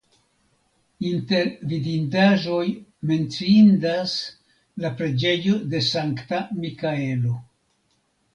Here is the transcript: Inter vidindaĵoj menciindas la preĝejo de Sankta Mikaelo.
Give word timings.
Inter 1.09 1.51
vidindaĵoj 1.73 2.63
menciindas 3.11 4.15
la 4.87 4.91
preĝejo 5.03 5.59
de 5.75 5.83
Sankta 5.91 6.41
Mikaelo. 6.65 7.37